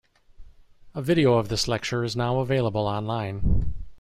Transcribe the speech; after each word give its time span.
A 0.95 1.01
video 1.03 1.35
of 1.35 1.49
this 1.49 1.67
lecture 1.67 2.03
is 2.03 2.15
now 2.15 2.39
available 2.39 2.87
online. 2.87 3.75